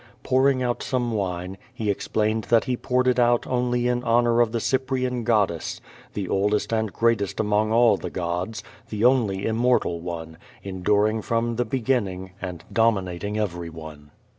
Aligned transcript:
Pouring 0.23 0.63
out 0.63 0.81
some 0.81 1.11
wine, 1.11 1.57
he 1.71 1.91
explained 1.91 2.45
that 2.45 2.63
he 2.63 2.75
poured 2.75 3.07
it 3.07 3.19
out 3.19 3.45
only 3.45 3.87
in 3.87 4.03
honor 4.03 4.41
of 4.41 4.51
the 4.51 4.59
Cyprian 4.59 5.23
goddess, 5.23 5.79
the 6.15 6.27
oldest 6.27 6.73
and 6.73 6.91
greatest 6.91 7.39
among 7.39 7.71
all 7.71 7.97
the 7.97 8.09
gods, 8.09 8.63
the 8.89 9.05
only 9.05 9.45
immortal 9.45 9.99
one, 9.99 10.39
enduring 10.63 11.21
from 11.21 11.55
the 11.57 11.65
beginning, 11.65 12.31
and 12.41 12.63
dominating 12.73 13.37
over}'one. 13.37 14.09